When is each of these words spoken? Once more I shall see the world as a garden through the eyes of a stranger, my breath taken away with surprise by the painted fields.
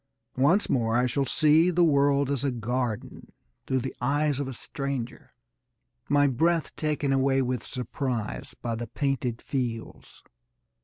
Once 0.39 0.67
more 0.67 0.97
I 0.97 1.05
shall 1.05 1.27
see 1.27 1.69
the 1.69 1.83
world 1.83 2.31
as 2.31 2.43
a 2.43 2.49
garden 2.49 3.31
through 3.67 3.81
the 3.81 3.95
eyes 4.01 4.39
of 4.39 4.47
a 4.47 4.51
stranger, 4.51 5.35
my 6.09 6.25
breath 6.25 6.75
taken 6.75 7.13
away 7.13 7.39
with 7.43 7.63
surprise 7.63 8.55
by 8.59 8.73
the 8.73 8.87
painted 8.87 9.43
fields. 9.43 10.23